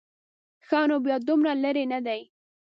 [0.67, 2.21] ښه نو بیا دومره لرې نه دی.